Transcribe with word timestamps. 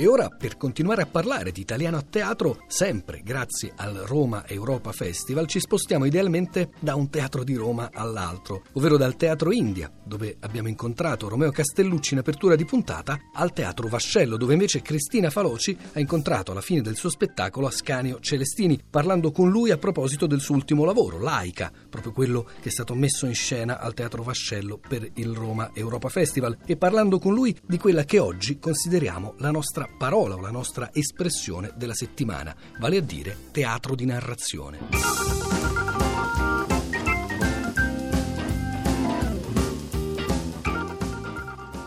E 0.00 0.06
ora, 0.06 0.30
per 0.30 0.56
continuare 0.56 1.02
a 1.02 1.06
parlare 1.06 1.52
di 1.52 1.60
italiano 1.60 1.98
a 1.98 2.02
teatro, 2.08 2.64
sempre 2.68 3.20
grazie 3.22 3.74
al 3.76 3.96
Roma 4.06 4.48
Europa 4.48 4.92
Festival, 4.92 5.46
ci 5.46 5.60
spostiamo 5.60 6.06
idealmente 6.06 6.70
da 6.80 6.94
un 6.94 7.10
teatro 7.10 7.44
di 7.44 7.54
Roma 7.54 7.90
all'altro, 7.92 8.62
ovvero 8.72 8.96
dal 8.96 9.16
Teatro 9.16 9.52
India, 9.52 9.92
dove 10.02 10.38
abbiamo 10.40 10.68
incontrato 10.68 11.28
Romeo 11.28 11.50
Castellucci 11.50 12.14
in 12.14 12.20
apertura 12.20 12.56
di 12.56 12.64
puntata, 12.64 13.18
al 13.34 13.52
Teatro 13.52 13.88
Vascello, 13.88 14.38
dove 14.38 14.54
invece 14.54 14.80
Cristina 14.80 15.28
Faloci 15.28 15.76
ha 15.92 16.00
incontrato 16.00 16.52
alla 16.52 16.62
fine 16.62 16.80
del 16.80 16.96
suo 16.96 17.10
spettacolo 17.10 17.66
Ascanio 17.66 18.20
Celestini, 18.20 18.80
parlando 18.88 19.30
con 19.30 19.50
lui 19.50 19.70
a 19.70 19.76
proposito 19.76 20.26
del 20.26 20.40
suo 20.40 20.54
ultimo 20.54 20.86
lavoro, 20.86 21.18
Laica, 21.20 21.70
proprio 21.90 22.12
quello 22.12 22.48
che 22.62 22.70
è 22.70 22.72
stato 22.72 22.94
messo 22.94 23.26
in 23.26 23.34
scena 23.34 23.78
al 23.78 23.92
Teatro 23.92 24.22
Vascello 24.22 24.78
per 24.78 25.06
il 25.16 25.34
Roma 25.34 25.72
Europa 25.74 26.08
Festival, 26.08 26.56
e 26.64 26.78
parlando 26.78 27.18
con 27.18 27.34
lui 27.34 27.54
di 27.66 27.76
quella 27.76 28.04
che 28.04 28.18
oggi 28.18 28.58
consideriamo 28.58 29.34
la 29.36 29.50
nostra 29.50 29.88
parola 29.90 30.34
o 30.34 30.40
la 30.40 30.50
nostra 30.50 30.90
espressione 30.92 31.72
della 31.76 31.94
settimana, 31.94 32.54
vale 32.78 32.96
a 32.98 33.02
dire 33.02 33.36
teatro 33.50 33.94
di 33.94 34.06
narrazione. 34.06 34.78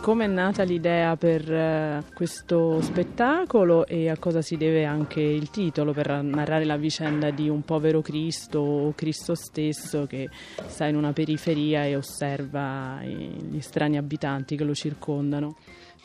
Come 0.04 0.26
è 0.26 0.28
nata 0.28 0.64
l'idea 0.64 1.16
per 1.16 1.50
eh, 1.50 2.04
questo 2.14 2.82
spettacolo 2.82 3.88
e 3.88 4.10
a 4.10 4.18
cosa 4.18 4.42
si 4.42 4.58
deve 4.58 4.84
anche 4.84 5.22
il 5.22 5.50
titolo 5.50 5.94
per 5.94 6.22
narrare 6.22 6.66
la 6.66 6.76
vicenda 6.76 7.32
di 7.32 7.48
un 7.48 7.62
povero 7.62 8.02
Cristo 8.02 8.60
o 8.60 8.94
Cristo 8.96 9.34
stesso 9.34 10.06
che 10.06 10.28
sta 10.68 10.88
in 10.88 10.98
una 10.98 11.14
periferia 11.14 11.86
e 11.86 11.96
osserva 11.96 13.00
gli 13.02 13.62
strani 13.62 13.96
abitanti 13.96 14.58
che 14.58 14.66
lo 14.66 14.74
circondano? 14.74 15.56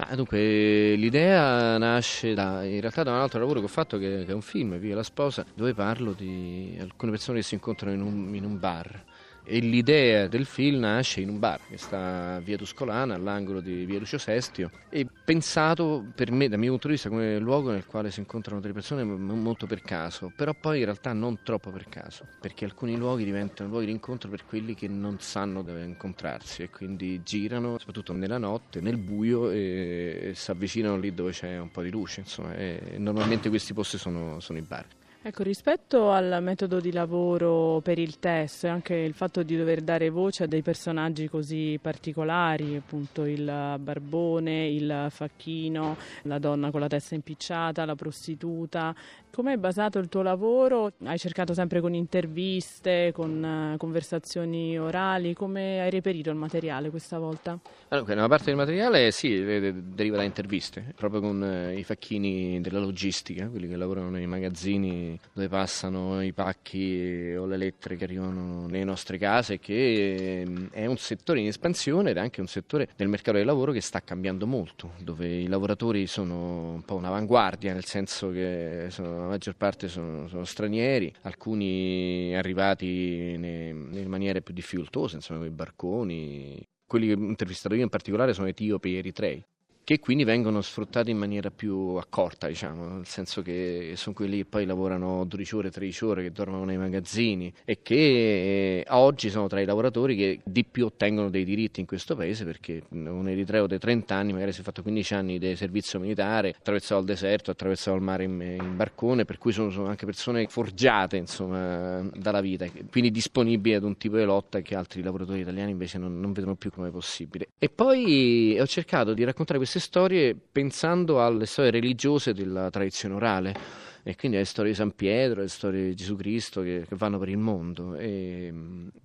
Ah, 0.01 0.15
dunque, 0.15 0.95
l'idea 0.95 1.77
nasce 1.77 2.33
da, 2.33 2.63
in 2.65 2.81
realtà 2.81 3.03
da 3.03 3.11
un 3.11 3.19
altro 3.19 3.41
lavoro 3.41 3.59
che 3.59 3.65
ho 3.65 3.69
fatto 3.69 3.99
che, 3.99 4.25
che 4.25 4.31
è 4.31 4.35
un 4.35 4.43
film, 4.43 4.79
Via 4.79 4.95
la 4.95 5.03
sposa, 5.03 5.45
dove 5.55 5.75
parlo 5.75 6.13
di 6.13 6.77
alcune 6.81 7.11
persone 7.11 7.39
che 7.39 7.45
si 7.45 7.55
incontrano 7.55 7.95
in 7.95 8.03
un, 8.03 8.33
in 8.35 8.45
un 8.45 8.59
bar 8.61 9.05
e 9.49 9.61
l'idea 9.61 10.29
del 10.29 10.45
film 10.45 10.81
nasce 10.81 11.23
in 11.23 11.31
un 11.31 11.39
bar 11.39 11.59
che 11.69 11.79
sta 11.79 12.35
a 12.35 12.41
via 12.41 12.59
Tuscolana, 12.59 13.15
all'angolo 13.15 13.61
di 13.61 13.87
via 13.87 13.99
Lucio 13.99 14.19
Sestio, 14.19 14.71
e 14.91 15.07
pensato 15.25 16.05
per 16.15 16.31
me, 16.31 16.49
dal 16.49 16.59
mio 16.59 16.71
punto 16.73 16.89
di 16.89 16.93
vista, 16.93 17.09
come 17.09 17.39
luogo 17.39 17.71
nel 17.71 17.87
quale 17.87 18.11
si 18.11 18.21
incontrano 18.21 18.61
delle 18.61 18.75
persone 18.75 19.05
molto 19.05 19.67
per 19.67 19.81
caso, 19.81 20.31
però 20.37 20.53
poi 20.53 20.81
in 20.81 20.85
realtà 20.85 21.15
non 21.15 21.39
troppo 21.43 21.71
per 21.71 21.89
caso, 21.89 22.27
perché 22.41 22.67
alcuni 22.67 22.97
luoghi 22.97 23.25
diventano 23.25 23.71
luoghi 23.71 23.87
di 23.87 23.93
incontro 23.93 24.29
per 24.29 24.45
quelli 24.45 24.75
che 24.75 24.87
non 24.87 25.19
sanno 25.21 25.63
dove 25.63 25.83
incontrarsi. 25.83 26.63
E 26.63 26.71
quindi 26.71 27.23
girano, 27.23 27.79
soprattutto 27.79 28.13
nella 28.13 28.39
notte, 28.39 28.81
nel 28.81 28.99
buio 28.99 29.51
e, 29.51 30.19
e 30.21 30.35
si 30.35 30.51
avvicinano 30.51 30.99
lì 30.99 31.15
dove 31.15 31.33
c'è 31.33 31.59
un 31.59 31.71
po' 31.71 31.83
di 31.83 31.91
luce, 31.91 32.21
insomma, 32.21 32.55
e 32.55 32.97
normalmente 32.99 33.49
questi 33.49 33.73
posti 33.73 33.97
sono, 33.97 34.41
sono 34.41 34.59
i 34.59 34.63
bar. 34.63 34.87
Ecco, 35.21 35.43
rispetto 35.43 36.13
al 36.13 36.39
metodo 36.41 36.79
di 36.79 36.93
lavoro 36.93 37.81
per 37.83 37.99
il 37.99 38.21
test, 38.21 38.65
anche 38.65 38.95
il 38.95 39.15
fatto 39.15 39.43
di 39.43 39.57
dover 39.57 39.81
dare 39.81 40.11
voce 40.11 40.45
a 40.45 40.47
dei 40.47 40.63
personaggi 40.63 41.29
così 41.29 41.77
particolari, 41.83 42.77
appunto 42.77 43.25
il 43.25 43.77
barbone, 43.81 44.69
il 44.69 45.09
facchino, 45.11 45.97
la 46.23 46.39
donna 46.39 46.71
con 46.71 46.79
la 46.79 46.87
testa 46.87 47.17
impicciata, 47.17 47.85
la 47.85 47.97
prostituta, 47.97 48.95
come 49.31 49.55
è 49.55 49.57
basato 49.57 49.99
il 49.99 50.09
tuo 50.09 50.23
lavoro? 50.23 50.93
Hai 51.05 51.19
cercato 51.19 51.55
sempre 51.55 51.81
con 51.81 51.95
interviste, 51.95 53.13
con 53.13 53.75
conversazioni 53.79 54.79
orali, 54.79 55.35
come 55.35 55.81
hai 55.81 55.91
reperito 55.91 56.31
il 56.31 56.37
materiale 56.37 56.91
questa 56.91 57.19
volta? 57.19 57.59
Allora, 57.89 58.13
una 58.13 58.29
parte 58.29 58.47
del 58.47 58.57
materiale 58.57 59.11
sì, 59.11 59.43
deriva 59.43 60.17
da 60.17 60.23
interviste, 60.23 60.93
proprio 60.97 61.21
con 61.21 61.43
eh, 61.43 61.79
i 61.79 61.85
facchini 61.85 62.61
della 62.61 62.79
logistica, 62.79 63.49
quelli 63.49 63.69
che 63.69 63.77
lavorano 63.77 64.11
nei 64.11 64.27
magazzini 64.27 65.19
dove 65.33 65.49
passano 65.49 66.23
i 66.23 66.33
pacchi 66.33 67.35
o 67.37 67.47
le 67.47 67.57
lettere 67.57 67.97
che 67.97 68.05
arrivano 68.05 68.67
nelle 68.67 68.85
nostre 68.85 69.19
case, 69.19 69.59
che 69.59 70.41
ehm, 70.41 70.71
è 70.71 70.87
un 70.87 70.97
settore 70.97 71.41
in 71.41 71.47
espansione 71.47 72.11
ed 72.11 72.17
è 72.17 72.21
anche 72.21 72.41
un 72.41 72.47
settore 72.47 72.89
del 72.97 73.09
mercato 73.09 73.37
del 73.37 73.47
lavoro 73.47 73.73
che 73.73 73.81
sta 73.81 74.03
cambiando 74.03 74.47
molto, 74.47 74.93
dove 74.99 75.27
i 75.27 75.47
lavoratori 75.47 76.07
sono 76.07 76.73
un 76.73 76.83
po' 76.83 76.97
un'avanguardia, 76.97 77.73
nel 77.73 77.85
senso 77.85 78.31
che 78.31 78.87
sono, 78.91 79.18
la 79.21 79.27
maggior 79.27 79.57
parte 79.57 79.89
sono, 79.89 80.29
sono 80.29 80.45
stranieri, 80.45 81.13
alcuni 81.23 82.35
arrivati 82.37 83.33
in 83.35 84.07
maniere 84.07 84.43
più 84.43 84.55
difficoltose, 84.55 85.17
insomma, 85.17 85.41
con 85.41 85.49
i 85.49 85.53
barconi. 85.53 86.63
Quelli 86.87 87.07
che 87.07 87.13
ho 87.13 87.19
intervistato 87.19 87.75
io 87.75 87.83
in 87.83 87.89
particolare 87.89 88.33
sono 88.33 88.49
etiopi 88.49 88.95
e 88.95 88.99
eritrei 88.99 89.45
che 89.89 90.01
quindi 90.01 90.25
vengono 90.25 90.61
sfruttati 90.61 91.11
in 91.11 91.17
maniera 91.17 91.51
più 91.51 91.95
accorta, 91.99 92.47
diciamo, 92.47 92.97
nel 92.97 93.07
senso 93.07 93.41
che 93.41 93.95
sono 93.97 94.15
quelli 94.15 94.37
che 94.37 94.45
poi 94.45 94.67
lavorano 94.67 95.25
12 95.25 95.55
ore, 95.55 95.71
13 95.71 96.05
ore, 96.05 96.23
che 96.25 96.31
dormono 96.31 96.65
nei 96.65 96.77
magazzini 96.77 97.51
e 97.65 97.79
che 97.81 97.95
eh, 97.95 98.85
oggi 98.89 99.31
sono 99.31 99.47
tra 99.47 99.63
i 99.63 99.65
lavoratori 99.65 100.15
che 100.15 100.41
di 100.45 100.63
più 100.67 100.85
ottengono 100.85 101.31
dei 101.31 101.43
diritti 101.43 101.81
in 101.81 101.87
questo 101.87 102.15
paese 102.17 102.45
perché 102.45 102.83
un 102.91 103.31
eritreo 103.31 103.67
dei 103.67 103.79
30 103.79 104.15
anni 104.15 104.35
magari 104.35 104.53
si 104.53 104.61
è 104.61 104.63
fatto 104.63 104.83
15 104.83 105.15
anni 105.15 105.39
di 105.39 105.57
servizio 105.57 105.99
militare, 105.99 106.51
attraversato 106.51 107.01
il 107.01 107.07
deserto, 107.07 107.51
attraversato 107.51 107.97
il 107.97 108.03
mare 108.03 108.25
in, 108.25 108.43
in 108.43 108.77
barcone, 108.77 109.25
per 109.25 109.39
cui 109.39 109.53
sono, 109.53 109.71
sono, 109.71 109.89
anche 109.89 110.05
persone 110.05 110.49
forgiate 110.49 111.17
insomma, 111.17 112.07
dalla 112.15 112.43
vita, 112.43 112.67
quindi 112.91 113.11
disponibili 113.11 113.75
ad 113.75 113.85
un 113.85 113.97
tipo 113.97 114.19
di 114.19 114.25
lotta 114.25 114.61
che 114.61 114.75
altri 114.75 115.01
lavoratori 115.01 115.41
italiani 115.41 115.71
invece 115.71 115.97
non, 115.97 116.21
non 116.21 116.33
vedono 116.33 116.57
più 116.57 116.71
come 116.71 116.91
possibile. 116.91 117.49
E 117.59 117.71
poi 117.71 118.59
ho 118.61 118.67
cercato 118.67 119.15
di 119.15 119.25
raccontare 119.25 119.57
queste 119.57 119.77
queste 119.79 119.81
storie 119.81 120.35
pensando 120.35 121.25
alle 121.25 121.47
storie 121.47 121.71
religiose 121.71 122.35
della 122.35 122.69
tradizione 122.69 123.15
orale 123.15 123.55
e 124.03 124.17
quindi 124.17 124.37
alle 124.37 124.47
storie 124.47 124.73
di 124.73 124.77
San 124.77 124.93
Pietro, 124.95 125.41
alle 125.41 125.49
storie 125.49 125.85
di 125.87 125.95
Gesù 125.95 126.17
Cristo 126.17 126.63
che, 126.63 126.85
che 126.89 126.97
vanno 126.97 127.19
per 127.19 127.29
il 127.29 127.39
mondo. 127.39 127.95
E, 127.95 128.53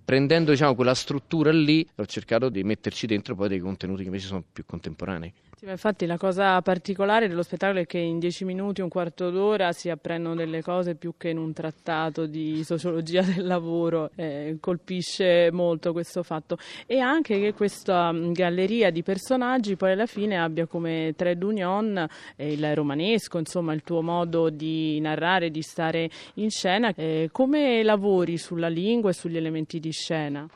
prendendo 0.04 0.50
diciamo, 0.50 0.74
quella 0.74 0.94
struttura 0.94 1.52
lì 1.52 1.86
ho 1.94 2.06
cercato 2.06 2.48
di 2.48 2.64
metterci 2.64 3.06
dentro 3.06 3.34
poi 3.36 3.48
dei 3.48 3.60
contenuti 3.60 4.00
che 4.00 4.06
invece 4.06 4.26
sono 4.26 4.42
più 4.50 4.64
contemporanei. 4.66 5.32
Sì, 5.64 5.70
infatti 5.70 6.04
la 6.04 6.18
cosa 6.18 6.60
particolare 6.60 7.26
dello 7.26 7.42
spettacolo 7.42 7.80
è 7.80 7.86
che 7.86 7.96
in 7.96 8.18
dieci 8.18 8.44
minuti, 8.44 8.82
un 8.82 8.90
quarto 8.90 9.30
d'ora 9.30 9.72
si 9.72 9.88
apprendono 9.88 10.34
delle 10.34 10.60
cose 10.60 10.94
più 10.94 11.14
che 11.16 11.30
in 11.30 11.38
un 11.38 11.54
trattato 11.54 12.26
di 12.26 12.62
sociologia 12.64 13.22
del 13.24 13.46
lavoro, 13.46 14.10
eh, 14.14 14.58
colpisce 14.60 15.50
molto 15.50 15.92
questo 15.92 16.22
fatto. 16.22 16.58
E 16.84 16.98
anche 16.98 17.40
che 17.40 17.54
questa 17.54 18.12
mm, 18.12 18.32
galleria 18.32 18.90
di 18.90 19.02
personaggi 19.02 19.74
poi 19.76 19.92
alla 19.92 20.04
fine 20.04 20.38
abbia 20.38 20.66
come 20.66 21.14
trade 21.16 21.42
union 21.42 22.06
eh, 22.36 22.52
il 22.52 22.74
romanesco, 22.74 23.38
insomma 23.38 23.72
il 23.72 23.82
tuo 23.82 24.02
modo 24.02 24.50
di 24.50 25.00
narrare, 25.00 25.50
di 25.50 25.62
stare 25.62 26.10
in 26.34 26.50
scena, 26.50 26.92
eh, 26.94 27.30
come 27.32 27.82
lavori 27.82 28.36
sulla 28.36 28.68
lingua 28.68 29.08
e 29.08 29.14
sugli 29.14 29.38
elementi 29.38 29.80
di 29.80 29.92
scena? 29.92 30.46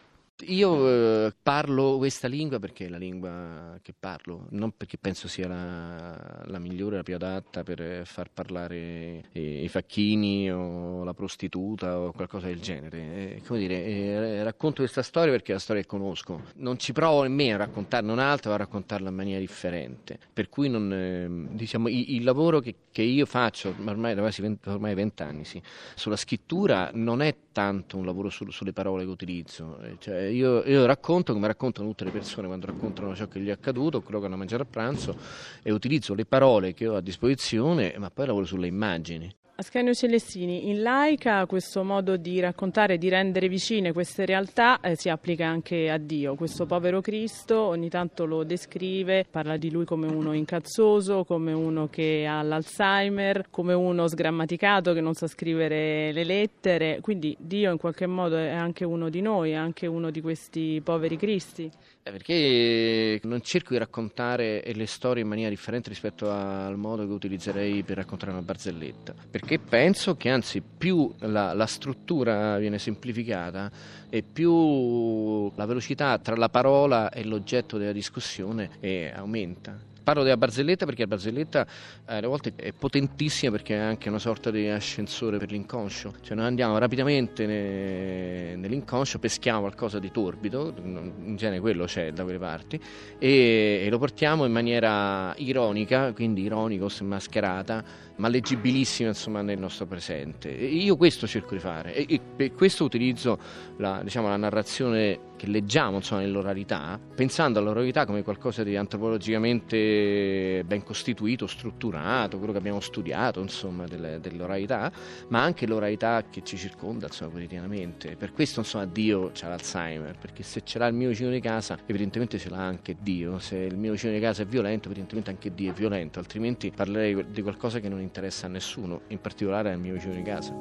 Io 0.47 1.27
eh, 1.27 1.35
parlo 1.43 1.97
questa 1.97 2.29
lingua 2.29 2.61
perché 2.61 2.87
è 2.87 2.89
la 2.89 2.97
lingua 2.97 3.77
che 3.83 3.93
parlo, 3.99 4.47
non 4.51 4.71
perché 4.77 4.97
penso 4.97 5.27
sia 5.27 5.49
la, 5.49 6.45
la 6.47 6.59
migliore, 6.61 6.97
la 6.97 7.03
più 7.03 7.17
adatta 7.17 7.65
per 7.65 8.07
far 8.07 8.31
parlare 8.31 9.25
i, 9.33 9.65
i, 9.65 9.69
facchini 9.69 10.51
o 10.53 11.03
la 11.03 11.13
prostituta 11.13 11.99
o 11.99 12.13
qualcosa 12.13 12.47
del 12.47 12.61
genere. 12.61 12.99
Eh, 12.99 13.43
come 13.45 13.59
dire, 13.59 13.85
eh, 13.85 14.43
racconto 14.45 14.83
questa 14.83 15.03
storia 15.03 15.33
perché 15.33 15.51
è 15.51 15.55
la 15.55 15.61
storia 15.61 15.83
che 15.83 15.89
conosco. 15.89 16.41
Non 16.57 16.79
ci 16.79 16.93
provo 16.93 17.23
nemmeno 17.23 17.55
a 17.57 17.59
raccontarne 17.59 18.13
un'altra, 18.13 18.51
ma 18.51 18.55
a 18.57 18.59
raccontarla 18.59 19.09
in 19.09 19.17
maniera 19.17 19.41
differente. 19.41 20.21
Per 20.33 20.49
cui 20.49 20.69
non, 20.69 20.93
eh, 20.93 21.57
diciamo, 21.57 21.89
il, 21.89 22.15
il, 22.15 22.23
lavoro 22.23 22.61
che, 22.61 22.77
che, 22.93 23.03
io 23.03 23.27
faccio 23.27 23.75
ormai 23.85 24.15
da 24.15 24.21
quasi 24.21 24.41
20, 24.41 24.69
ormai 24.69 24.95
20 24.95 25.23
anni 25.23 25.45
sì, 25.45 25.61
sulla 25.97 26.17
scrittura 26.17 26.91
non 26.95 27.23
è 27.23 27.35
tanto 27.59 27.97
un 27.97 28.05
lavoro 28.05 28.31
su, 28.31 28.49
sulle 28.51 28.73
parole 28.73 29.03
che 29.03 29.11
utilizzo. 29.11 29.81
Eh, 29.81 29.97
cioè, 29.99 30.21
io, 30.27 30.63
io, 30.63 30.87
racconto 30.87 31.33
come 31.33 31.49
raccontano 31.49 31.89
tutte 31.89 32.05
le 32.05 32.13
persone 32.13 32.47
quando 32.47 32.67
raccontano 32.67 33.17
ciò 33.17 33.27
che 33.27 33.41
gli 33.41 33.49
è 33.49 33.51
accaduto, 33.51 34.01
quello 34.01 34.21
che 34.21 34.27
hanno 34.27 34.37
mangiato 34.37 34.63
a 34.63 34.67
pranzo 34.67 35.17
e 35.65 35.73
utilizzo 35.73 36.15
le 36.15 36.25
parole 36.25 36.73
che 36.73 36.87
ho 36.87 36.95
a 36.95 37.01
disposizione, 37.01 37.97
ma 37.99 38.11
poi 38.11 38.27
lavoro 38.27 38.45
sulle 38.45 38.69
immagini. 38.69 39.35
Ascanio 39.61 39.93
Celestini, 39.93 40.69
in 40.69 40.83
laica 40.83 41.45
questo 41.47 41.83
modo 41.83 42.17
di 42.17 42.39
raccontare, 42.39 42.97
di 42.97 43.09
rendere 43.09 43.49
vicine 43.49 43.93
queste 43.93 44.25
realtà 44.25 44.79
eh, 44.79 44.95
si 44.95 45.09
applica 45.09 45.49
anche 45.49 45.91
a 45.91 45.99
Dio. 45.99 46.37
Questo 46.37 46.65
povero 46.65 47.01
Cristo 47.01 47.63
ogni 47.63 47.89
tanto 47.89 48.25
lo 48.25 48.45
descrive, 48.45 49.27
parla 49.29 49.57
di 49.57 49.73
lui 49.73 49.85
come 49.85 50.07
uno 50.07 50.33
incazzoso, 50.33 51.25
come 51.25 51.53
uno 51.53 51.89
che 51.89 52.25
ha 52.25 52.41
l'Alzheimer, 52.41 53.47
come 53.51 53.75
uno 53.75 54.07
sgrammaticato 54.07 54.93
che 54.93 55.01
non 55.01 55.15
sa 55.15 55.27
scrivere 55.27 56.13
le 56.13 56.23
lettere. 56.23 57.01
Quindi 57.01 57.37
Dio 57.41 57.73
in 57.73 57.79
qualche 57.79 58.07
modo 58.07 58.37
è 58.37 58.51
anche 58.51 58.85
uno 58.85 59.09
di 59.09 59.21
noi, 59.21 59.51
è 59.51 59.55
anche 59.55 59.89
uno 59.89 60.11
di 60.11 60.21
questi 60.21 60.81
poveri 60.85 61.17
Cristi. 61.17 61.69
Eh, 62.05 62.11
perché 62.13 63.19
non 63.25 63.41
cerco 63.43 63.73
di 63.73 63.79
raccontare 63.79 64.63
le 64.73 64.87
storie 64.87 65.23
in 65.23 65.29
maniera 65.29 65.51
differente 65.51 65.89
rispetto 65.89 66.31
al 66.31 66.77
modo 66.77 67.05
che 67.05 67.13
utilizzerei 67.13 67.83
per 67.83 67.97
raccontare 67.97 68.31
una 68.31 68.43
barzelletta. 68.43 69.15
Perché 69.29 69.48
penso 69.57 70.15
che 70.17 70.29
anzi 70.29 70.61
più 70.61 71.11
la, 71.21 71.55
la 71.55 71.67
struttura 71.67 72.59
viene 72.59 72.79
semplificata 72.79 73.71
e 74.11 74.23
più 74.23 75.51
la 75.55 75.65
velocità 75.65 76.19
tra 76.19 76.37
la 76.37 76.51
parola 76.51 77.09
e 77.09 77.25
l'oggetto 77.25 77.79
della 77.79 77.93
discussione 77.93 78.69
eh, 78.81 79.11
aumenta. 79.15 79.87
Parlo 80.09 80.23
della 80.23 80.39
barzelletta 80.39 80.87
perché 80.87 81.03
la 81.03 81.09
barzelletta 81.09 81.67
eh, 82.07 82.17
alle 82.17 82.27
volte 82.27 82.55
è 82.57 82.73
potentissima 82.73 83.53
perché 83.53 83.75
è 83.75 83.79
anche 83.79 84.09
una 84.09 84.19
sorta 84.19 84.51
di 84.51 84.67
ascensore 84.67 85.37
per 85.37 85.51
l'inconscio, 85.51 86.15
cioè 86.23 86.35
noi 86.35 86.47
andiamo 86.47 86.79
rapidamente 86.79 87.45
ne, 87.45 88.57
nell'inconscio, 88.57 89.19
peschiamo 89.19 89.61
qualcosa 89.61 89.99
di 89.99 90.11
torbido, 90.11 90.75
in 90.83 91.37
genere 91.37 91.61
quello 91.61 91.85
c'è 91.85 92.11
da 92.13 92.23
quelle 92.23 92.39
parti, 92.39 92.81
e, 93.19 93.83
e 93.85 93.91
lo 93.91 93.99
portiamo 93.99 94.47
in 94.47 94.53
maniera 94.53 95.35
ironica, 95.37 96.15
quindi 96.15 96.41
ironico, 96.41 96.89
mascherata, 97.03 97.85
ma 98.19 98.29
leggibilissima 98.29 99.09
insomma, 99.09 99.43
nel 99.43 99.59
nostro 99.59 99.87
presente. 99.87 100.57
E 100.57 100.67
io 100.67 100.97
questo 100.97 101.27
cerco 101.27 101.55
di 101.55 101.61
fare 101.61 101.95
e, 101.95 102.07
e 102.09 102.21
per 102.21 102.53
questo 102.55 102.85
utilizzo 102.85 103.39
la, 103.79 104.01
diciamo, 104.03 104.29
la 104.29 104.37
narrazione 104.37 105.27
che 105.39 105.47
leggiamo 105.47 105.97
insomma, 105.97 106.21
nell'oralità, 106.21 107.01
pensando 107.15 107.61
all'oralità 107.61 108.05
come 108.05 108.23
qualcosa 108.23 108.63
di 108.65 108.77
antropologicamente 108.77 110.65
ben 110.67 110.83
costituito, 110.83 111.47
strutturato, 111.47 112.37
quello 112.39 112.53
che 112.53 112.59
abbiamo 112.59 112.81
studiato 112.81 113.41
insomma, 113.41 113.87
delle, 113.87 114.19
dell'oralità, 114.21 114.93
ma 115.29 115.43
anche 115.43 115.67
l'oralità 115.67 116.25
che 116.29 116.43
ci 116.43 116.59
circonda 116.59 117.07
insomma, 117.07 117.31
quotidianamente. 117.31 118.17
Per 118.17 118.33
questo 118.33 118.61
insomma, 118.61 118.85
Dio 118.85 119.31
ha 119.41 119.49
l'Alzheimer, 119.49 120.17
perché 120.19 120.43
se 120.43 120.63
ce 120.65 120.79
l'ha 120.79 120.89
il 120.89 120.95
mio 120.95 121.09
vicino 121.09 121.31
di 121.31 121.41
casa, 121.41 121.79
evidentemente 121.87 122.39
ce 122.39 122.51
l'ha 122.51 122.59
anche 122.65 122.97
Dio. 123.01 123.39
Se 123.39 123.57
il 123.57 123.77
mio 123.77 123.93
vicino 123.93 124.13
di 124.13 124.21
casa 124.21 124.43
è 124.43 124.47
violento, 124.47 124.89
evidentemente 124.89 125.31
anche 125.31 125.55
Dio 125.55 125.71
è 125.71 125.75
violento, 125.75 126.19
altrimenti 126.19 126.73
parlerei 126.75 127.31
di 127.31 127.43
qualcosa 127.43 127.79
che 127.79 127.89
non 127.89 128.01
interessa 128.09 128.47
a 128.47 128.49
nessuno, 128.49 129.03
in 129.09 129.21
particolare 129.21 129.71
al 129.71 129.79
mio 129.79 129.93
vicino 129.93 130.15
di 130.15 130.23
casa. 130.23 130.53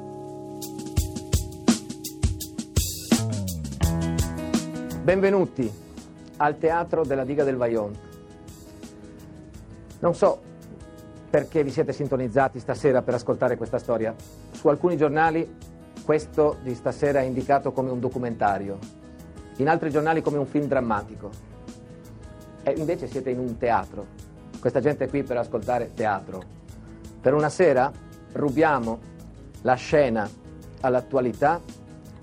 Benvenuti 5.02 5.72
al 6.36 6.58
Teatro 6.58 7.04
della 7.04 7.24
Diga 7.24 7.42
del 7.42 7.56
Vajont. 7.56 7.98
Non 10.00 10.14
so 10.14 10.40
perché 11.30 11.64
vi 11.64 11.70
siete 11.70 11.92
sintonizzati 11.92 12.60
stasera 12.60 13.02
per 13.02 13.14
ascoltare 13.14 13.56
questa 13.56 13.78
storia. 13.78 14.14
Su 14.52 14.68
alcuni 14.68 14.96
giornali 14.96 15.56
questo 16.04 16.58
di 16.62 16.74
stasera 16.74 17.20
è 17.20 17.24
indicato 17.24 17.72
come 17.72 17.90
un 17.90 18.00
documentario, 18.00 18.78
in 19.56 19.68
altri 19.68 19.90
giornali 19.90 20.20
come 20.20 20.38
un 20.38 20.46
film 20.46 20.66
drammatico. 20.66 21.30
E 22.62 22.72
invece 22.72 23.06
siete 23.06 23.30
in 23.30 23.38
un 23.38 23.56
teatro. 23.56 24.06
Questa 24.60 24.80
gente 24.80 25.04
è 25.04 25.08
qui 25.08 25.22
per 25.22 25.38
ascoltare 25.38 25.92
teatro. 25.94 26.57
Per 27.20 27.34
una 27.34 27.48
sera 27.48 27.90
rubiamo 28.32 29.00
la 29.62 29.74
scena 29.74 30.28
all'attualità 30.80 31.60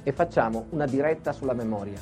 e 0.03 0.11
facciamo 0.13 0.67
una 0.69 0.85
diretta 0.85 1.33
sulla 1.33 1.53
memoria. 1.53 1.99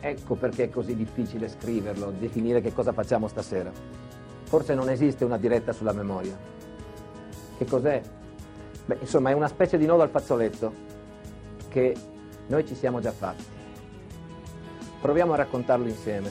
Ecco 0.00 0.34
perché 0.34 0.64
è 0.64 0.70
così 0.70 0.94
difficile 0.94 1.48
scriverlo, 1.48 2.12
definire 2.18 2.60
che 2.60 2.72
cosa 2.72 2.92
facciamo 2.92 3.26
stasera. 3.26 3.72
Forse 4.44 4.74
non 4.74 4.88
esiste 4.88 5.24
una 5.24 5.38
diretta 5.38 5.72
sulla 5.72 5.92
memoria. 5.92 6.36
Che 7.56 7.64
cos'è? 7.64 8.00
Beh, 8.84 8.98
insomma, 9.00 9.30
è 9.30 9.32
una 9.32 9.48
specie 9.48 9.78
di 9.78 9.86
nodo 9.86 10.02
al 10.02 10.10
fazzoletto 10.10 10.72
che 11.68 11.96
noi 12.46 12.66
ci 12.66 12.74
siamo 12.74 13.00
già 13.00 13.12
fatti. 13.12 13.44
Proviamo 15.00 15.32
a 15.32 15.36
raccontarlo 15.36 15.88
insieme. 15.88 16.30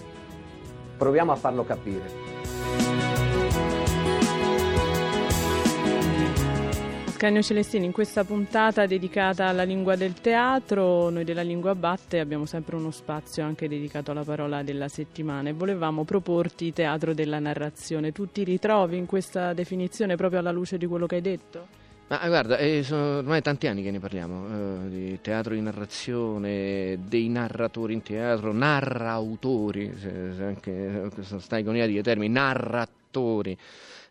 Proviamo 0.97 1.31
a 1.31 1.35
farlo 1.35 1.65
capire. 1.65 2.32
Ascanio 7.23 7.41
Celestini, 7.41 7.85
in 7.85 7.93
questa 7.93 8.25
puntata 8.25 8.85
dedicata 8.85 9.47
alla 9.47 9.63
lingua 9.63 9.95
del 9.95 10.11
teatro, 10.11 11.09
noi 11.09 11.23
della 11.23 11.41
Lingua 11.41 11.73
Batte 11.73 12.19
abbiamo 12.19 12.45
sempre 12.45 12.75
uno 12.75 12.91
spazio 12.91 13.45
anche 13.45 13.69
dedicato 13.69 14.11
alla 14.11 14.25
parola 14.25 14.61
della 14.61 14.89
settimana 14.89 15.47
e 15.47 15.53
volevamo 15.53 16.03
proporti 16.03 16.73
teatro 16.73 17.13
della 17.13 17.39
narrazione. 17.39 18.11
Tu 18.11 18.29
ti 18.29 18.43
ritrovi 18.43 18.97
in 18.97 19.05
questa 19.05 19.53
definizione 19.53 20.17
proprio 20.17 20.41
alla 20.41 20.51
luce 20.51 20.77
di 20.77 20.85
quello 20.85 21.05
che 21.05 21.15
hai 21.15 21.21
detto? 21.21 21.67
Ma 22.09 22.27
guarda, 22.27 22.57
eh, 22.57 22.83
sono 22.83 23.19
ormai 23.19 23.41
tanti 23.41 23.67
anni 23.67 23.83
che 23.83 23.91
ne 23.91 23.99
parliamo, 23.99 24.47
eh, 24.47 24.89
di 24.89 25.19
teatro 25.21 25.53
di 25.53 25.61
narrazione, 25.61 26.99
dei 27.07 27.29
narratori 27.29 27.93
in 27.93 28.01
teatro, 28.01 28.51
narrautori, 28.51 29.93
se, 29.97 30.33
se 30.35 30.43
anche 30.43 31.09
questa 31.13 31.57
ironia 31.57 31.87
di 31.87 32.01
termini, 32.01 32.33
narratori 32.33 33.57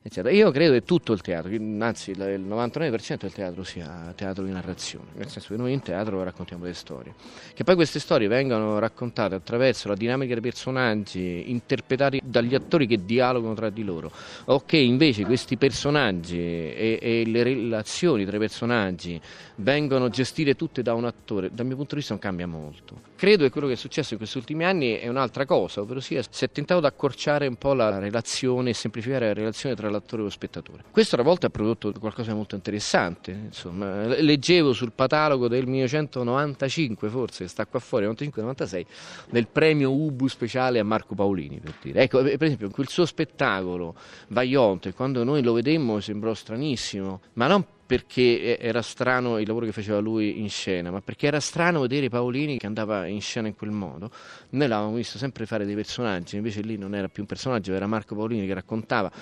eccetera. 0.03 0.35
Io 0.35 0.51
credo 0.51 0.73
che 0.73 0.83
tutto 0.83 1.13
il 1.13 1.21
teatro, 1.21 1.51
anzi 1.79 2.11
il 2.11 2.19
99% 2.19 3.19
del 3.21 3.33
teatro 3.33 3.63
sia 3.63 4.13
teatro 4.17 4.45
di 4.45 4.51
narrazione, 4.51 5.07
nel 5.15 5.29
senso 5.29 5.55
che 5.55 5.61
noi 5.61 5.73
in 5.73 5.81
teatro 5.81 6.23
raccontiamo 6.23 6.65
delle 6.65 6.75
storie, 6.75 7.15
che 7.55 7.63
poi 7.63 7.77
queste 7.77 8.01
storie 8.01 8.27
vengano 8.27 8.79
raccontate 8.79 9.37
attraverso 9.37 9.89
la 9.89 9.95
dinamica 9.95 10.33
dei 10.33 10.43
personaggi, 10.43 11.51
interpretati 11.51 12.21
dagli 12.25 12.55
attori 12.55 12.87
che 12.87 13.05
dialogano 13.05 13.55
tra 13.55 13.71
di 13.71 13.85
loro, 13.85 14.11
o 14.47 14.65
che 14.65 14.79
invece 14.79 15.25
questi 15.25 15.57
personaggi 15.57 16.39
e, 16.39 16.99
e 17.01 17.23
le 17.27 17.43
relazioni 17.45 18.25
tra 18.25 18.37
i 18.37 18.41
personaggi 18.41 19.21
vengono 19.57 20.09
gestite 20.09 20.57
tutte 20.57 20.83
da 20.83 20.95
un 20.95 21.05
attore, 21.05 21.51
dal 21.53 21.65
mio 21.65 21.77
punto 21.77 21.95
di 21.95 22.01
vista 22.01 22.15
non 22.15 22.23
cambia 22.23 22.47
molto. 22.47 23.11
Credo 23.15 23.45
che 23.45 23.51
quello 23.51 23.69
che 23.69 23.75
è 23.75 23.77
successo 23.77 24.15
in 24.15 24.19
questi 24.19 24.39
ultimi 24.39 24.65
anni 24.65 24.99
è 24.99 25.07
un'altra 25.07 25.47
cosa, 25.47 25.81
ovvero 25.81 26.01
sia 26.01 26.23
si 26.29 26.45
è 26.45 26.51
tentato 26.51 26.81
di 26.81 26.87
accorciare 26.87 27.47
un 27.47 27.57
po' 27.57 27.73
la 27.73 27.99
relazione 28.01 28.73
semplificare 28.73 29.29
la 29.29 29.33
relazione 29.35 29.77
tra 29.77 29.91
l'attore 29.93 30.23
e 30.23 30.25
lo 30.25 30.31
spettatore. 30.31 30.85
Questo 30.91 31.17
a 31.17 31.23
volte 31.23 31.47
ha 31.47 31.51
prodotto 31.51 31.93
qualcosa 32.01 32.31
di 32.31 32.37
molto 32.37 32.55
interessante. 32.55 33.31
Insomma, 33.31 34.07
leggevo 34.07 34.73
sul 34.73 34.93
catalogo 34.95 35.49
del 35.49 35.67
1995, 35.67 37.09
forse, 37.09 37.47
sta 37.47 37.67
qua 37.67 37.79
fuori, 37.79 38.07
95-96, 38.07 38.85
del 39.31 39.47
premio 39.47 39.93
Ubu 39.93 40.27
speciale 40.27 40.79
a 40.79 40.85
Marco 40.85 41.15
Paolini, 41.15 41.61
per 41.61 41.75
dire. 41.81 42.03
Ecco, 42.03 42.23
per 42.23 42.43
esempio, 42.43 42.71
quel 42.71 42.89
suo 42.89 43.07
spettacolo, 43.07 43.95
Vaionte, 44.29 44.93
quando 44.95 45.23
noi 45.25 45.43
lo 45.43 45.53
vedemmo 45.53 46.01
sembrò 46.01 46.35
stranissimo, 46.35 47.21
ma 47.35 47.47
non 47.47 47.65
perché 47.93 48.57
era 48.59 48.81
strano 48.81 49.39
il 49.39 49.47
lavoro 49.47 49.67
che 49.67 49.73
faceva 49.73 49.99
lui 49.99 50.41
in 50.41 50.49
scena, 50.49 50.91
ma 50.91 51.03
perché 51.03 51.27
era 51.27 51.41
strano 51.41 51.83
vedere 51.83 52.09
Paolini 52.09 52.57
che 52.57 52.65
andava 52.65 53.05
in 53.05 53.21
scena 53.21 53.49
in 53.49 53.55
quel 53.55 53.71
modo. 53.71 54.11
Noi 54.49 54.67
l'avevamo 54.67 54.97
visto 54.97 55.19
sempre 55.19 55.45
fare 55.45 55.67
dei 55.67 55.75
personaggi, 55.75 56.37
invece 56.37 56.63
lì 56.63 56.79
non 56.79 56.95
era 56.95 57.09
più 57.09 57.21
un 57.21 57.29
personaggio, 57.29 57.75
era 57.75 57.87
Marco 57.87 58.15
Paolini 58.15 58.47
che 58.47 58.55
raccontava. 58.55 59.13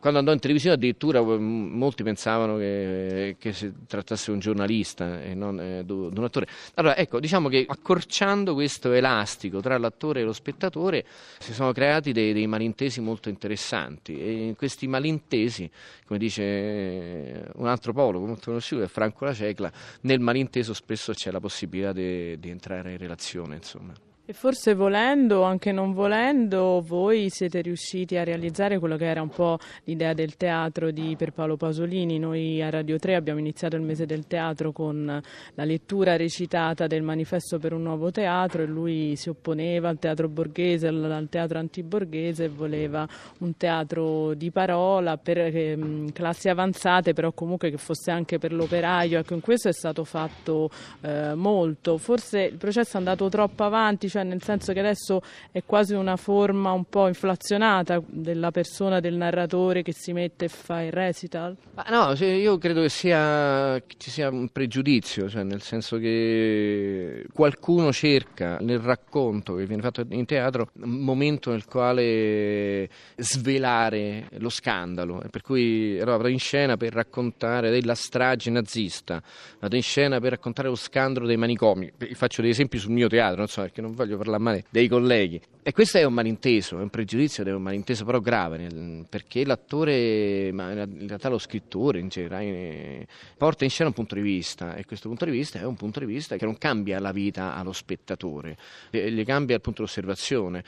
Quando 0.00 0.20
andò 0.20 0.32
in 0.32 0.38
televisione 0.38 0.76
addirittura 0.76 1.20
molti 1.20 2.02
pensavano 2.02 2.56
che, 2.56 3.36
che 3.38 3.52
si 3.52 3.70
trattasse 3.86 4.28
di 4.28 4.32
un 4.32 4.38
giornalista 4.38 5.22
e 5.22 5.34
non 5.34 5.60
eh, 5.60 5.84
di 5.84 5.92
un 5.92 6.24
attore. 6.24 6.46
Allora 6.76 6.96
ecco, 6.96 7.20
diciamo 7.20 7.50
che 7.50 7.66
accorciando 7.68 8.54
questo 8.54 8.90
elastico 8.92 9.60
tra 9.60 9.76
l'attore 9.76 10.20
e 10.20 10.24
lo 10.24 10.32
spettatore 10.32 11.04
si 11.38 11.52
sono 11.52 11.72
creati 11.72 12.12
dei, 12.12 12.32
dei 12.32 12.46
malintesi 12.46 13.02
molto 13.02 13.28
interessanti 13.28 14.18
e 14.18 14.54
questi 14.56 14.86
malintesi, 14.86 15.70
come 16.06 16.18
dice 16.18 17.50
un 17.56 17.66
altro 17.66 17.92
polo, 17.92 18.13
Paolo, 18.14 18.26
molto 18.26 18.46
conosciuto, 18.46 18.82
è 18.82 18.86
Franco 18.86 19.24
La 19.24 19.34
Cecla, 19.34 19.70
nel 20.02 20.20
malinteso 20.20 20.72
spesso 20.72 21.12
c'è 21.12 21.30
la 21.30 21.40
possibilità 21.40 21.92
di 21.92 22.38
entrare 22.42 22.92
in 22.92 22.98
relazione. 22.98 23.56
Insomma. 23.56 23.92
E 24.26 24.32
forse 24.32 24.72
volendo 24.72 25.40
o 25.40 25.42
anche 25.42 25.70
non 25.70 25.92
volendo, 25.92 26.80
voi 26.80 27.28
siete 27.28 27.60
riusciti 27.60 28.16
a 28.16 28.24
realizzare 28.24 28.78
quello 28.78 28.96
che 28.96 29.04
era 29.04 29.20
un 29.20 29.28
po' 29.28 29.58
l'idea 29.84 30.14
del 30.14 30.38
teatro 30.38 30.90
di 30.90 31.14
Pierpaolo 31.14 31.58
Pasolini. 31.58 32.18
Noi 32.18 32.62
a 32.62 32.70
Radio 32.70 32.98
3 32.98 33.16
abbiamo 33.16 33.38
iniziato 33.38 33.76
il 33.76 33.82
mese 33.82 34.06
del 34.06 34.26
teatro 34.26 34.72
con 34.72 35.20
la 35.54 35.64
lettura 35.64 36.16
recitata 36.16 36.86
del 36.86 37.02
manifesto 37.02 37.58
per 37.58 37.74
un 37.74 37.82
nuovo 37.82 38.10
teatro 38.10 38.62
e 38.62 38.64
lui 38.64 39.14
si 39.16 39.28
opponeva 39.28 39.90
al 39.90 39.98
teatro 39.98 40.26
borghese, 40.30 40.86
al 40.86 41.26
teatro 41.28 41.58
antiborghese 41.58 42.44
e 42.44 42.48
voleva 42.48 43.06
un 43.40 43.58
teatro 43.58 44.32
di 44.32 44.50
parola 44.50 45.18
per 45.18 45.36
eh, 45.36 45.78
classi 46.14 46.48
avanzate, 46.48 47.12
però 47.12 47.32
comunque 47.32 47.68
che 47.68 47.76
fosse 47.76 48.10
anche 48.10 48.38
per 48.38 48.54
l'operaio. 48.54 49.18
Ecco, 49.18 49.34
in 49.34 49.42
questo 49.42 49.68
è 49.68 49.74
stato 49.74 50.02
fatto 50.04 50.70
eh, 51.02 51.34
molto. 51.34 51.98
Forse 51.98 52.40
il 52.40 52.56
processo 52.56 52.94
è 52.94 53.00
andato 53.00 53.28
troppo 53.28 53.64
avanti 53.64 54.12
cioè 54.14 54.22
nel 54.22 54.42
senso 54.42 54.72
che 54.72 54.78
adesso 54.78 55.22
è 55.50 55.64
quasi 55.66 55.94
una 55.94 56.14
forma 56.14 56.70
un 56.70 56.84
po' 56.84 57.08
inflazionata 57.08 58.00
della 58.06 58.52
persona, 58.52 59.00
del 59.00 59.16
narratore 59.16 59.82
che 59.82 59.92
si 59.92 60.12
mette 60.12 60.44
e 60.44 60.48
fa 60.48 60.82
il 60.82 60.92
recital? 60.92 61.56
Ma 61.74 61.84
no, 61.88 62.12
io 62.24 62.56
credo 62.58 62.82
che, 62.82 62.90
sia, 62.90 63.82
che 63.84 63.96
ci 63.98 64.10
sia 64.10 64.28
un 64.28 64.50
pregiudizio, 64.50 65.28
cioè 65.28 65.42
nel 65.42 65.62
senso 65.62 65.98
che 65.98 67.26
qualcuno 67.32 67.92
cerca 67.92 68.58
nel 68.60 68.78
racconto 68.78 69.56
che 69.56 69.66
viene 69.66 69.82
fatto 69.82 70.04
in 70.08 70.26
teatro 70.26 70.68
un 70.74 70.90
momento 70.90 71.50
nel 71.50 71.64
quale 71.64 72.88
svelare 73.16 74.28
lo 74.38 74.48
scandalo, 74.48 75.24
per 75.28 75.42
cui 75.42 75.98
allora, 75.98 76.18
vado 76.18 76.28
in 76.28 76.38
scena 76.38 76.76
per 76.76 76.92
raccontare 76.92 77.70
della 77.70 77.96
strage 77.96 78.48
nazista, 78.50 79.20
vado 79.58 79.74
in 79.74 79.82
scena 79.82 80.20
per 80.20 80.30
raccontare 80.30 80.68
lo 80.68 80.76
scandalo 80.76 81.26
dei 81.26 81.36
manicomi, 81.36 81.90
faccio 82.12 82.42
dei 82.42 82.50
esempi 82.52 82.78
sul 82.78 82.92
mio 82.92 83.08
teatro, 83.08 83.38
non 83.38 83.48
so 83.48 83.62
perché 83.62 83.80
non 83.80 83.94
voglio 84.04 84.16
parlare 84.16 84.42
male 84.42 84.64
dei 84.70 84.88
colleghi. 84.88 85.40
E 85.62 85.72
questo 85.72 85.98
è 85.98 86.04
un 86.04 86.12
malinteso, 86.12 86.78
è 86.78 86.82
un 86.82 86.90
pregiudizio 86.90 87.42
ed 87.42 87.48
è 87.48 87.52
un 87.52 87.62
malinteso 87.62 88.04
però 88.04 88.20
grave, 88.20 89.06
perché 89.08 89.44
l'attore, 89.46 90.50
ma 90.52 90.70
in 90.72 91.06
realtà 91.06 91.30
lo 91.30 91.38
scrittore 91.38 91.98
in 91.98 92.08
generale, 92.08 93.06
porta 93.38 93.64
in 93.64 93.70
scena 93.70 93.88
un 93.88 93.94
punto 93.94 94.14
di 94.14 94.20
vista 94.20 94.74
e 94.74 94.84
questo 94.84 95.08
punto 95.08 95.24
di 95.24 95.30
vista 95.30 95.58
è 95.58 95.64
un 95.64 95.76
punto 95.76 96.00
di 96.00 96.06
vista 96.06 96.36
che 96.36 96.44
non 96.44 96.58
cambia 96.58 97.00
la 97.00 97.12
vita 97.12 97.54
allo 97.54 97.72
spettatore, 97.72 98.56
gli 98.90 99.24
cambia 99.24 99.56
il 99.56 99.62
punto 99.62 99.82
di 99.82 99.88
osservazione 99.88 100.64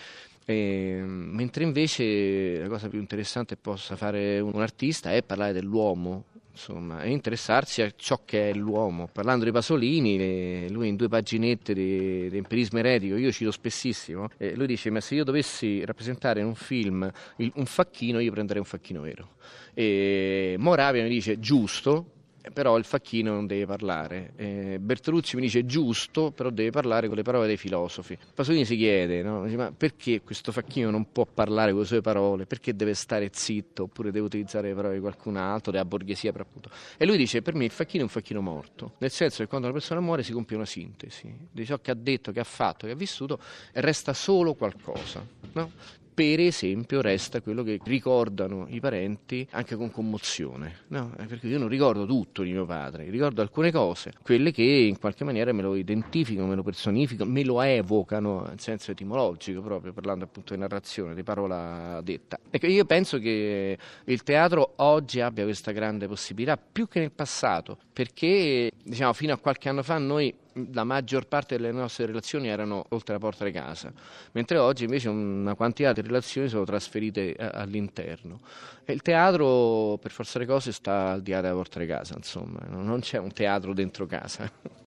E, 0.49 1.03
mentre 1.05 1.65
invece 1.65 2.61
la 2.61 2.69
cosa 2.69 2.89
più 2.89 3.01
interessante 3.01 3.57
che 3.57 3.61
possa 3.61 3.97
fare 3.97 4.39
un 4.39 4.63
artista 4.63 5.13
è 5.13 5.25
parlare 5.25 5.53
dell'uomo, 5.53 6.27
insomma, 6.57 7.03
e 7.03 7.11
interessarsi 7.11 7.83
a 7.83 7.93
ciò 7.95 8.23
che 8.25 8.51
è 8.51 8.55
l'uomo. 8.55 9.09
Parlando 9.13 9.45
di 9.45 9.53
Pasolini, 9.53 10.69
lui 10.71 10.89
in 10.89 10.97
due 10.97 11.09
paginette 11.09 11.75
di, 11.75 12.31
di 12.31 12.37
empirismo 12.39 12.79
eretico, 12.79 13.17
io 13.17 13.31
cito 13.31 13.51
spessissimo, 13.51 14.31
eh, 14.39 14.57
lui 14.57 14.67
dice, 14.67 14.91
ma 14.91 15.01
se 15.01 15.15
io 15.15 15.25
dovessi 15.25 15.85
rappresentare 15.85 16.41
in 16.41 16.47
un 16.47 16.55
film 16.55 17.11
un 17.37 17.67
facchino, 17.67 18.19
io 18.21 18.33
prenderei 18.33 18.63
un 18.63 18.69
facchino 18.69 19.03
vero. 19.03 19.35
E 19.75 20.57
Moravia 20.59 21.03
mi 21.03 21.11
dice, 21.11 21.39
giusto, 21.39 22.16
però 22.53 22.77
il 22.77 22.85
facchino 22.85 23.33
non 23.33 23.47
deve 23.47 23.67
parlare. 23.67 24.33
Eh, 24.37 24.79
Bertolucci 24.81 25.37
mi 25.37 25.43
dice 25.43 25.65
giusto, 25.65 26.31
però 26.31 26.51
deve 26.51 26.71
parlare 26.71 27.07
con 27.07 27.17
le 27.17 27.23
parole 27.23 27.47
dei 27.47 27.57
filosofi. 27.57 28.17
Pasolini 28.35 28.65
si 28.65 28.77
chiede, 28.77 29.23
no? 29.23 29.45
dice, 29.45 29.57
ma 29.57 29.73
perché 29.73 30.23
questo 30.23 30.53
facchino 30.53 30.91
non 30.91 31.11
può 31.11 31.27
parlare 31.27 31.73
con 31.73 31.81
le 31.81 31.87
sue 31.87 32.01
parole? 32.01 32.47
Perché 32.47 32.75
deve 32.75 32.95
stare 32.95 33.31
zitto 33.33 33.85
oppure 33.85 34.11
deve 34.11 34.27
utilizzare 34.27 34.69
le 34.69 34.75
parole 34.75 34.95
di 34.95 35.01
qualcun 35.01 35.37
altro, 35.37 35.73
della 35.73 35.85
borghesia 35.85 36.33
per 36.33 36.43
appunto? 36.43 36.71
E 36.97 37.07
lui 37.07 37.17
dice, 37.17 37.43
per 37.43 37.55
me 37.55 37.65
il 37.65 37.71
facchino 37.71 38.01
è 38.03 38.05
un 38.05 38.11
facchino 38.11 38.41
morto, 38.41 38.95
nel 38.99 39.11
senso 39.11 39.43
che 39.43 39.49
quando 39.49 39.67
una 39.67 39.77
persona 39.77 40.01
muore 40.01 40.23
si 40.23 40.33
compie 40.33 40.57
una 40.57 40.67
sintesi 40.67 41.35
di 41.51 41.65
ciò 41.65 41.79
che 41.81 41.91
ha 41.91 41.95
detto, 41.95 42.33
che 42.33 42.41
ha 42.41 42.45
fatto, 42.45 42.87
che 42.87 42.93
ha 42.93 42.97
vissuto 42.97 43.39
e 43.73 43.81
resta 43.81 44.13
solo 44.15 44.55
qualcosa. 44.55 45.25
No? 45.53 46.05
Per 46.17 46.41
esempio 46.41 47.03
resta 47.03 47.43
quello 47.43 47.63
che 47.63 47.79
ricordano 47.85 48.65
i 48.71 48.81
parenti 48.81 49.47
anche 49.51 49.77
con 49.77 49.91
commozione, 49.91 50.85
no? 50.89 51.13
Eh, 51.19 51.27
perché 51.27 51.47
io 51.47 51.59
non 51.59 51.69
ricordo 51.69 52.07
tutto 52.07 52.43
di 52.43 52.53
mio 52.53 52.65
padre, 52.65 53.11
ricordo 53.11 53.43
alcune 53.43 53.71
cose, 53.71 54.15
quelle 54.23 54.51
che 54.51 54.63
in 54.63 54.99
qualche 54.99 55.25
maniera 55.25 55.53
me 55.53 55.61
lo 55.61 55.75
identificano, 55.75 56.47
me 56.47 56.55
lo 56.55 56.63
personificano, 56.63 57.31
me 57.31 57.45
lo 57.45 57.61
evocano 57.61 58.49
in 58.51 58.59
senso 58.59 58.93
etimologico 58.93 59.61
proprio, 59.61 59.93
parlando 59.93 60.25
appunto 60.25 60.55
di 60.55 60.61
narrazione, 60.61 61.15
di 61.15 61.23
parola 61.23 62.01
detta. 62.03 62.39
Ecco, 62.49 62.67
io 62.67 62.87
penso 62.87 63.19
che 63.19 63.77
il 64.03 64.23
teatro 64.23 64.73
oggi 64.77 65.21
abbia 65.21 65.45
questa 65.45 65.73
grande 65.73 66.09
possibilità, 66.09 66.57
più 66.57 66.89
che 66.89 66.99
nel 66.99 67.13
passato, 67.13 67.77
perché 67.93 68.71
diciamo 68.83 69.13
fino 69.13 69.35
a 69.35 69.37
qualche 69.37 69.69
anno 69.69 69.83
fa 69.83 69.99
noi 69.99 70.35
la 70.73 70.85
maggior 70.85 71.27
parte 71.27 71.57
delle 71.57 71.73
nostre 71.73 72.07
relazioni 72.07 72.49
erano 72.49 72.87
oltre 72.91 73.15
la 73.15 73.19
porta 73.21 73.45
di 73.45 73.53
casa, 73.53 73.93
mentre 74.33 74.59
oggi 74.59 74.85
invece 74.85 75.09
una 75.09 75.55
quantità 75.55 75.93
di 75.93 76.01
relazioni 76.01 76.49
sono 76.49 76.65
trasferite 76.65 77.35
all'interno. 77.37 78.41
E 78.85 78.93
il 78.93 79.03
teatro, 79.03 79.99
per 80.01 80.11
forza 80.11 80.39
le 80.39 80.47
cose, 80.47 80.73
sta 80.73 81.11
al 81.11 81.23
di 81.23 81.33
là 81.33 81.41
della 81.41 81.55
porta 81.55 81.79
di 81.79 81.87
casa, 81.87 82.15
insomma, 82.17 82.61
non 82.69 83.01
c'è 83.01 83.19
un 83.19 83.33
teatro 83.33 83.73
dentro 83.75 84.07
casa. 84.07 84.51